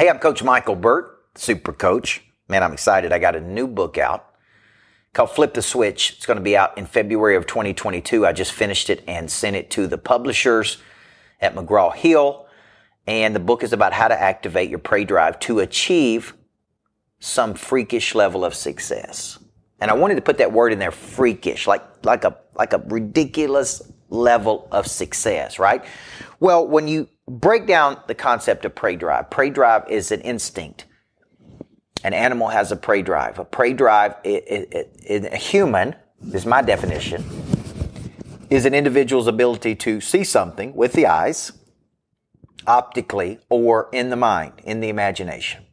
Hey, 0.00 0.08
I'm 0.08 0.20
Coach 0.20 0.44
Michael 0.44 0.76
Burt, 0.76 1.24
Super 1.34 1.72
Coach. 1.72 2.22
Man, 2.46 2.62
I'm 2.62 2.72
excited. 2.72 3.12
I 3.12 3.18
got 3.18 3.34
a 3.34 3.40
new 3.40 3.66
book 3.66 3.98
out 3.98 4.32
called 5.12 5.32
Flip 5.32 5.52
the 5.52 5.60
Switch. 5.60 6.12
It's 6.12 6.24
going 6.24 6.36
to 6.36 6.42
be 6.42 6.56
out 6.56 6.78
in 6.78 6.86
February 6.86 7.34
of 7.34 7.48
2022. 7.48 8.24
I 8.24 8.32
just 8.32 8.52
finished 8.52 8.90
it 8.90 9.02
and 9.08 9.28
sent 9.28 9.56
it 9.56 9.72
to 9.72 9.88
the 9.88 9.98
publishers 9.98 10.76
at 11.40 11.56
McGraw 11.56 11.92
Hill. 11.92 12.46
And 13.08 13.34
the 13.34 13.40
book 13.40 13.64
is 13.64 13.72
about 13.72 13.92
how 13.92 14.06
to 14.06 14.14
activate 14.14 14.70
your 14.70 14.78
prey 14.78 15.02
drive 15.02 15.40
to 15.40 15.58
achieve 15.58 16.32
some 17.18 17.54
freakish 17.54 18.14
level 18.14 18.44
of 18.44 18.54
success. 18.54 19.40
And 19.80 19.90
I 19.90 19.94
wanted 19.94 20.14
to 20.14 20.22
put 20.22 20.38
that 20.38 20.52
word 20.52 20.72
in 20.72 20.78
there, 20.78 20.92
freakish, 20.92 21.66
like, 21.66 21.82
like 22.04 22.22
a, 22.22 22.36
like 22.54 22.72
a 22.72 22.78
ridiculous 22.86 23.82
level 24.10 24.68
of 24.70 24.86
success, 24.86 25.58
right? 25.58 25.84
Well, 26.38 26.68
when 26.68 26.86
you 26.86 27.08
break 27.28 27.66
down 27.66 28.00
the 28.06 28.14
concept 28.14 28.64
of 28.64 28.74
prey 28.74 28.96
drive. 28.96 29.30
Prey 29.30 29.50
drive 29.50 29.88
is 29.90 30.10
an 30.10 30.20
instinct. 30.22 30.86
An 32.04 32.14
animal 32.14 32.48
has 32.48 32.72
a 32.72 32.76
prey 32.76 33.02
drive. 33.02 33.38
A 33.38 33.44
prey 33.44 33.72
drive, 33.72 34.14
a 34.24 35.36
human, 35.36 35.94
is 36.32 36.46
my 36.46 36.62
definition, 36.62 37.24
is 38.50 38.64
an 38.64 38.74
individual's 38.74 39.26
ability 39.26 39.74
to 39.74 40.00
see 40.00 40.24
something 40.24 40.74
with 40.74 40.92
the 40.92 41.06
eyes, 41.06 41.52
optically, 42.66 43.40
or 43.50 43.88
in 43.92 44.10
the 44.10 44.16
mind, 44.16 44.52
in 44.64 44.80
the 44.80 44.88
imagination, 44.88 45.66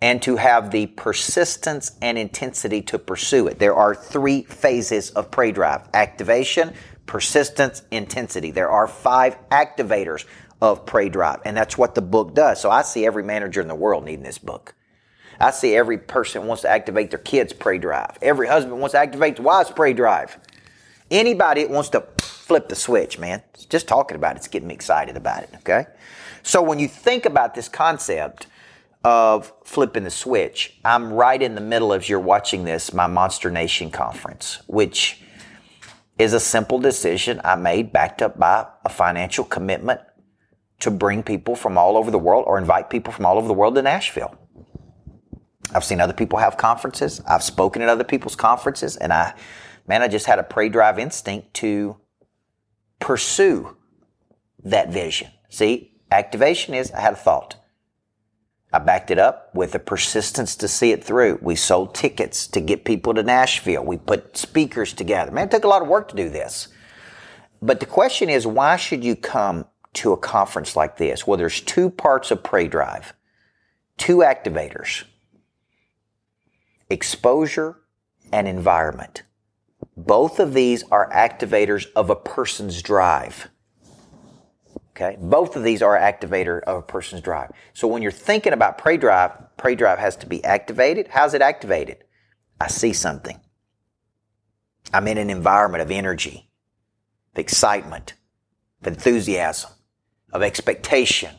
and 0.00 0.22
to 0.22 0.36
have 0.36 0.70
the 0.70 0.86
persistence 0.86 1.96
and 2.00 2.16
intensity 2.18 2.82
to 2.82 2.98
pursue 2.98 3.48
it. 3.48 3.58
There 3.58 3.74
are 3.74 3.94
three 3.94 4.42
phases 4.42 5.10
of 5.10 5.30
prey 5.30 5.52
drive 5.52 5.88
activation, 5.94 6.74
persistence, 7.08 7.82
intensity. 7.90 8.52
There 8.52 8.70
are 8.70 8.86
five 8.86 9.36
activators 9.48 10.24
of 10.60 10.86
prey 10.86 11.08
drive, 11.08 11.40
and 11.44 11.56
that's 11.56 11.76
what 11.76 11.96
the 11.96 12.02
book 12.02 12.34
does. 12.34 12.60
So 12.60 12.70
I 12.70 12.82
see 12.82 13.04
every 13.04 13.24
manager 13.24 13.60
in 13.60 13.66
the 13.66 13.74
world 13.74 14.04
needing 14.04 14.22
this 14.22 14.38
book. 14.38 14.74
I 15.40 15.50
see 15.50 15.74
every 15.74 15.98
person 15.98 16.46
wants 16.46 16.62
to 16.62 16.68
activate 16.68 17.10
their 17.10 17.18
kids' 17.18 17.52
prey 17.52 17.78
drive. 17.78 18.18
Every 18.22 18.46
husband 18.46 18.78
wants 18.78 18.92
to 18.92 18.98
activate 18.98 19.36
the 19.36 19.42
wife's 19.42 19.70
prey 19.70 19.92
drive. 19.92 20.38
Anybody 21.10 21.62
that 21.62 21.70
wants 21.70 21.88
to 21.90 22.04
flip 22.18 22.68
the 22.68 22.74
switch, 22.76 23.18
man, 23.18 23.42
just 23.68 23.88
talking 23.88 24.16
about 24.16 24.36
it, 24.36 24.38
it's 24.38 24.48
getting 24.48 24.68
me 24.68 24.74
excited 24.74 25.16
about 25.16 25.44
it, 25.44 25.50
okay? 25.56 25.86
So 26.42 26.60
when 26.60 26.78
you 26.78 26.88
think 26.88 27.24
about 27.24 27.54
this 27.54 27.68
concept 27.68 28.46
of 29.04 29.52
flipping 29.64 30.04
the 30.04 30.10
switch, 30.10 30.78
I'm 30.84 31.12
right 31.12 31.40
in 31.40 31.54
the 31.54 31.60
middle 31.60 31.92
of 31.92 32.08
you're 32.08 32.20
watching 32.20 32.64
this, 32.64 32.92
my 32.92 33.06
Monster 33.06 33.50
Nation 33.50 33.90
conference, 33.90 34.60
which 34.66 35.22
is 36.18 36.32
a 36.32 36.40
simple 36.40 36.78
decision 36.78 37.40
I 37.44 37.54
made 37.54 37.92
backed 37.92 38.22
up 38.22 38.38
by 38.38 38.66
a 38.84 38.88
financial 38.88 39.44
commitment 39.44 40.00
to 40.80 40.90
bring 40.90 41.22
people 41.22 41.54
from 41.56 41.78
all 41.78 41.96
over 41.96 42.10
the 42.10 42.18
world 42.18 42.44
or 42.46 42.58
invite 42.58 42.90
people 42.90 43.12
from 43.12 43.26
all 43.26 43.38
over 43.38 43.48
the 43.48 43.54
world 43.54 43.74
to 43.76 43.82
Nashville. 43.82 44.36
I've 45.74 45.84
seen 45.84 46.00
other 46.00 46.12
people 46.12 46.38
have 46.38 46.56
conferences. 46.56 47.20
I've 47.26 47.42
spoken 47.42 47.82
at 47.82 47.88
other 47.88 48.04
people's 48.04 48.36
conferences 48.36 48.96
and 48.96 49.12
I, 49.12 49.34
man, 49.86 50.02
I 50.02 50.08
just 50.08 50.26
had 50.26 50.38
a 50.38 50.42
prey 50.42 50.68
drive 50.68 50.98
instinct 50.98 51.54
to 51.54 51.96
pursue 53.00 53.76
that 54.64 54.90
vision. 54.90 55.28
See, 55.50 55.92
activation 56.10 56.74
is 56.74 56.90
I 56.92 57.00
had 57.00 57.12
a 57.12 57.16
thought. 57.16 57.56
I 58.72 58.78
backed 58.78 59.10
it 59.10 59.18
up 59.18 59.54
with 59.54 59.72
the 59.72 59.78
persistence 59.78 60.54
to 60.56 60.68
see 60.68 60.92
it 60.92 61.02
through. 61.02 61.38
We 61.40 61.56
sold 61.56 61.94
tickets 61.94 62.46
to 62.48 62.60
get 62.60 62.84
people 62.84 63.14
to 63.14 63.22
Nashville. 63.22 63.84
We 63.84 63.96
put 63.96 64.36
speakers 64.36 64.92
together. 64.92 65.30
Man, 65.30 65.46
it 65.46 65.50
took 65.50 65.64
a 65.64 65.68
lot 65.68 65.80
of 65.80 65.88
work 65.88 66.08
to 66.08 66.16
do 66.16 66.28
this. 66.28 66.68
But 67.62 67.80
the 67.80 67.86
question 67.86 68.28
is, 68.28 68.46
why 68.46 68.76
should 68.76 69.02
you 69.02 69.16
come 69.16 69.64
to 69.94 70.12
a 70.12 70.16
conference 70.16 70.76
like 70.76 70.98
this? 70.98 71.26
Well, 71.26 71.38
there's 71.38 71.60
two 71.62 71.88
parts 71.88 72.30
of 72.30 72.42
Prey 72.42 72.68
Drive, 72.68 73.14
two 73.96 74.18
activators, 74.18 75.04
exposure 76.90 77.78
and 78.32 78.46
environment. 78.46 79.22
Both 79.96 80.38
of 80.38 80.54
these 80.54 80.84
are 80.90 81.10
activators 81.10 81.86
of 81.96 82.10
a 82.10 82.16
person's 82.16 82.82
drive. 82.82 83.48
Okay. 85.00 85.16
Both 85.20 85.54
of 85.54 85.62
these 85.62 85.80
are 85.80 85.96
activator 85.96 86.60
of 86.62 86.78
a 86.78 86.82
person's 86.82 87.20
drive. 87.20 87.52
So 87.72 87.86
when 87.86 88.02
you're 88.02 88.10
thinking 88.10 88.52
about 88.52 88.78
prey 88.78 88.96
drive, 88.96 89.30
prey 89.56 89.76
drive 89.76 90.00
has 90.00 90.16
to 90.16 90.26
be 90.26 90.42
activated. 90.42 91.06
How's 91.08 91.34
it 91.34 91.42
activated? 91.42 91.98
I 92.60 92.66
see 92.66 92.92
something. 92.92 93.40
I'm 94.92 95.06
in 95.06 95.16
an 95.16 95.30
environment 95.30 95.82
of 95.82 95.92
energy, 95.92 96.50
of 97.32 97.38
excitement, 97.38 98.14
of 98.80 98.88
enthusiasm, 98.88 99.70
of 100.32 100.42
expectation. 100.42 101.32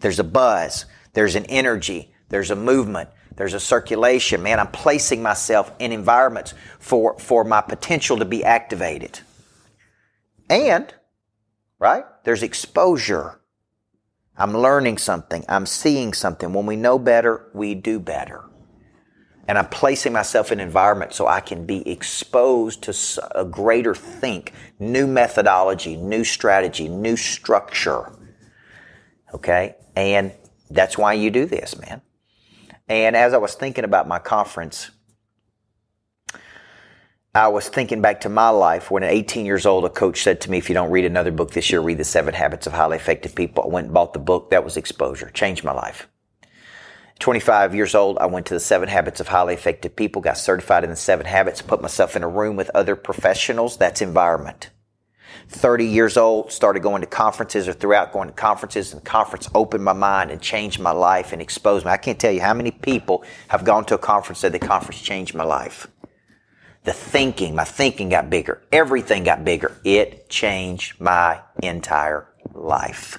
There's 0.00 0.20
a 0.20 0.24
buzz. 0.24 0.86
There's 1.12 1.34
an 1.34 1.46
energy. 1.46 2.14
There's 2.28 2.52
a 2.52 2.56
movement. 2.56 3.10
There's 3.34 3.54
a 3.54 3.60
circulation. 3.60 4.44
Man, 4.44 4.60
I'm 4.60 4.70
placing 4.70 5.22
myself 5.22 5.72
in 5.80 5.90
environments 5.90 6.54
for, 6.78 7.18
for 7.18 7.42
my 7.42 7.62
potential 7.62 8.18
to 8.18 8.24
be 8.24 8.44
activated. 8.44 9.18
And 10.48 10.94
right? 11.82 12.04
There's 12.22 12.44
exposure. 12.44 13.40
I'm 14.36 14.56
learning 14.56 14.98
something. 14.98 15.44
I'm 15.48 15.66
seeing 15.66 16.12
something. 16.12 16.52
When 16.52 16.64
we 16.64 16.76
know 16.76 16.96
better, 16.96 17.50
we 17.54 17.74
do 17.74 17.98
better. 17.98 18.44
And 19.48 19.58
I'm 19.58 19.66
placing 19.66 20.12
myself 20.12 20.52
in 20.52 20.60
an 20.60 20.66
environment 20.66 21.12
so 21.12 21.26
I 21.26 21.40
can 21.40 21.66
be 21.66 21.86
exposed 21.90 22.84
to 22.84 22.94
a 23.34 23.44
greater 23.44 23.96
think, 23.96 24.52
new 24.78 25.08
methodology, 25.08 25.96
new 25.96 26.22
strategy, 26.22 26.88
new 26.88 27.16
structure. 27.16 28.12
Okay? 29.34 29.74
And 29.96 30.30
that's 30.70 30.96
why 30.96 31.14
you 31.14 31.32
do 31.32 31.46
this, 31.46 31.76
man. 31.76 32.00
And 32.88 33.16
as 33.16 33.34
I 33.34 33.38
was 33.38 33.54
thinking 33.54 33.82
about 33.82 34.06
my 34.06 34.20
conference, 34.20 34.92
I 37.34 37.48
was 37.48 37.66
thinking 37.66 38.02
back 38.02 38.20
to 38.20 38.28
my 38.28 38.50
life 38.50 38.90
when 38.90 39.02
at 39.02 39.10
18 39.10 39.46
years 39.46 39.64
old, 39.64 39.86
a 39.86 39.88
coach 39.88 40.22
said 40.22 40.42
to 40.42 40.50
me, 40.50 40.58
if 40.58 40.68
you 40.68 40.74
don't 40.74 40.90
read 40.90 41.06
another 41.06 41.30
book 41.30 41.52
this 41.52 41.70
year, 41.70 41.80
read 41.80 41.96
The 41.96 42.04
Seven 42.04 42.34
Habits 42.34 42.66
of 42.66 42.74
Highly 42.74 42.98
Effective 42.98 43.34
People. 43.34 43.64
I 43.64 43.68
went 43.68 43.86
and 43.86 43.94
bought 43.94 44.12
the 44.12 44.18
book. 44.18 44.50
That 44.50 44.64
was 44.64 44.76
exposure. 44.76 45.30
Changed 45.30 45.64
my 45.64 45.72
life. 45.72 46.08
25 47.20 47.74
years 47.74 47.94
old, 47.94 48.18
I 48.18 48.26
went 48.26 48.44
to 48.46 48.54
the 48.54 48.60
Seven 48.60 48.90
Habits 48.90 49.18
of 49.18 49.28
Highly 49.28 49.54
Effective 49.54 49.96
People, 49.96 50.20
got 50.20 50.36
certified 50.36 50.84
in 50.84 50.90
the 50.90 50.96
Seven 50.96 51.24
Habits, 51.24 51.62
put 51.62 51.80
myself 51.80 52.16
in 52.16 52.22
a 52.22 52.28
room 52.28 52.54
with 52.54 52.70
other 52.74 52.96
professionals. 52.96 53.78
That's 53.78 54.02
environment. 54.02 54.68
30 55.48 55.86
years 55.86 56.18
old, 56.18 56.52
started 56.52 56.82
going 56.82 57.00
to 57.00 57.06
conferences 57.06 57.66
or 57.66 57.72
throughout 57.72 58.12
going 58.12 58.28
to 58.28 58.34
conferences 58.34 58.92
and 58.92 59.02
conference 59.02 59.48
opened 59.54 59.84
my 59.84 59.94
mind 59.94 60.30
and 60.30 60.42
changed 60.42 60.80
my 60.80 60.90
life 60.90 61.32
and 61.32 61.40
exposed 61.40 61.86
me. 61.86 61.92
I 61.92 61.96
can't 61.96 62.18
tell 62.18 62.30
you 62.30 62.42
how 62.42 62.52
many 62.52 62.72
people 62.72 63.24
have 63.48 63.64
gone 63.64 63.86
to 63.86 63.94
a 63.94 63.98
conference 63.98 64.42
that 64.42 64.52
the 64.52 64.58
conference 64.58 65.00
changed 65.00 65.34
my 65.34 65.44
life 65.44 65.88
the 66.84 66.92
thinking, 66.92 67.54
my 67.54 67.64
thinking 67.64 68.08
got 68.08 68.28
bigger. 68.28 68.62
Everything 68.72 69.24
got 69.24 69.44
bigger. 69.44 69.76
It 69.84 70.28
changed 70.28 71.00
my 71.00 71.40
entire 71.62 72.28
life. 72.52 73.18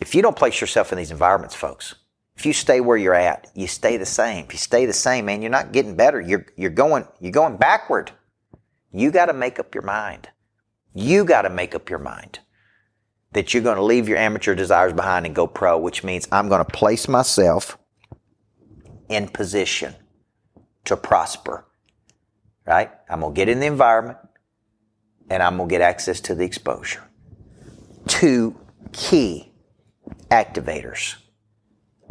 If 0.00 0.14
you 0.14 0.22
don't 0.22 0.36
place 0.36 0.60
yourself 0.60 0.92
in 0.92 0.98
these 0.98 1.12
environments, 1.12 1.54
folks, 1.54 1.94
if 2.36 2.44
you 2.44 2.52
stay 2.52 2.80
where 2.80 2.96
you're 2.96 3.14
at, 3.14 3.46
you 3.54 3.68
stay 3.68 3.96
the 3.96 4.06
same. 4.06 4.46
If 4.46 4.52
you 4.52 4.58
stay 4.58 4.86
the 4.86 4.92
same, 4.92 5.26
man, 5.26 5.42
you're 5.42 5.50
not 5.50 5.72
getting 5.72 5.94
better. 5.94 6.20
You're, 6.20 6.46
you're 6.56 6.70
going, 6.70 7.06
you're 7.20 7.32
going 7.32 7.56
backward. 7.56 8.10
You 8.92 9.12
got 9.12 9.26
to 9.26 9.32
make 9.32 9.60
up 9.60 9.74
your 9.74 9.84
mind. 9.84 10.28
You 10.92 11.24
got 11.24 11.42
to 11.42 11.50
make 11.50 11.74
up 11.74 11.88
your 11.88 11.98
mind 12.00 12.40
that 13.32 13.52
you're 13.52 13.62
going 13.62 13.76
to 13.76 13.82
leave 13.82 14.08
your 14.08 14.18
amateur 14.18 14.54
desires 14.54 14.92
behind 14.92 15.26
and 15.26 15.34
go 15.34 15.46
pro, 15.46 15.78
which 15.78 16.02
means 16.02 16.26
I'm 16.30 16.48
going 16.48 16.64
to 16.64 16.70
place 16.70 17.08
myself 17.08 17.78
in 19.08 19.28
position 19.28 19.94
to 20.84 20.96
prosper 20.96 21.66
right? 22.66 22.90
I'm 23.08 23.20
going 23.20 23.34
to 23.34 23.36
get 23.36 23.48
in 23.48 23.60
the 23.60 23.66
environment 23.66 24.18
and 25.30 25.42
I'm 25.42 25.56
going 25.56 25.68
to 25.68 25.72
get 25.72 25.80
access 25.80 26.20
to 26.22 26.34
the 26.34 26.44
exposure. 26.44 27.02
Two 28.06 28.56
key 28.92 29.52
activators 30.30 31.16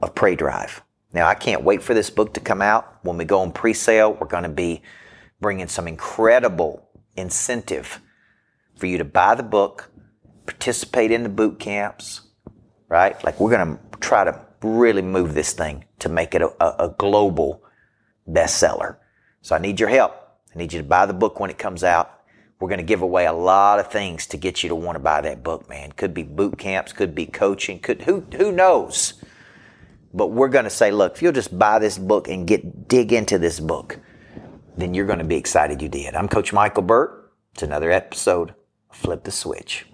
of 0.00 0.14
Prey 0.14 0.34
Drive. 0.34 0.82
Now, 1.12 1.26
I 1.26 1.34
can't 1.34 1.62
wait 1.62 1.82
for 1.82 1.94
this 1.94 2.08
book 2.08 2.34
to 2.34 2.40
come 2.40 2.62
out. 2.62 2.98
When 3.02 3.18
we 3.18 3.24
go 3.24 3.40
on 3.40 3.52
pre 3.52 3.74
sale, 3.74 4.16
we're 4.18 4.26
going 4.26 4.44
to 4.44 4.48
be 4.48 4.82
bringing 5.40 5.68
some 5.68 5.86
incredible 5.86 6.88
incentive 7.16 8.00
for 8.76 8.86
you 8.86 8.98
to 8.98 9.04
buy 9.04 9.34
the 9.34 9.42
book, 9.42 9.90
participate 10.46 11.10
in 11.10 11.22
the 11.22 11.28
boot 11.28 11.58
camps, 11.58 12.22
right? 12.88 13.22
Like, 13.24 13.38
we're 13.38 13.50
going 13.50 13.76
to 13.76 13.98
try 14.00 14.24
to 14.24 14.40
really 14.62 15.02
move 15.02 15.34
this 15.34 15.52
thing 15.52 15.84
to 15.98 16.08
make 16.08 16.34
it 16.34 16.40
a, 16.40 16.48
a, 16.64 16.86
a 16.86 16.94
global 16.96 17.62
bestseller. 18.28 18.96
So 19.42 19.54
I 19.54 19.58
need 19.58 19.78
your 19.78 19.88
help. 19.88 20.21
I 20.54 20.58
need 20.58 20.72
you 20.72 20.80
to 20.80 20.86
buy 20.86 21.06
the 21.06 21.14
book 21.14 21.40
when 21.40 21.50
it 21.50 21.58
comes 21.58 21.82
out. 21.82 22.20
We're 22.60 22.68
going 22.68 22.78
to 22.78 22.84
give 22.84 23.02
away 23.02 23.26
a 23.26 23.32
lot 23.32 23.80
of 23.80 23.90
things 23.90 24.26
to 24.28 24.36
get 24.36 24.62
you 24.62 24.68
to 24.68 24.74
want 24.74 24.94
to 24.96 25.00
buy 25.00 25.20
that 25.22 25.42
book, 25.42 25.68
man. 25.68 25.92
Could 25.92 26.14
be 26.14 26.22
boot 26.22 26.58
camps, 26.58 26.92
could 26.92 27.14
be 27.14 27.26
coaching, 27.26 27.80
could 27.80 28.02
who 28.02 28.20
who 28.36 28.52
knows. 28.52 29.14
But 30.14 30.28
we're 30.28 30.48
going 30.48 30.64
to 30.64 30.70
say, 30.70 30.90
look, 30.90 31.14
if 31.14 31.22
you'll 31.22 31.32
just 31.32 31.58
buy 31.58 31.78
this 31.78 31.98
book 31.98 32.28
and 32.28 32.46
get 32.46 32.86
dig 32.86 33.12
into 33.12 33.38
this 33.38 33.58
book, 33.58 33.98
then 34.76 34.94
you're 34.94 35.06
going 35.06 35.18
to 35.18 35.24
be 35.24 35.36
excited 35.36 35.82
you 35.82 35.88
did. 35.88 36.14
I'm 36.14 36.28
Coach 36.28 36.52
Michael 36.52 36.82
Burt. 36.82 37.32
It's 37.54 37.62
another 37.62 37.90
episode 37.90 38.54
Flip 38.90 39.24
the 39.24 39.32
Switch. 39.32 39.86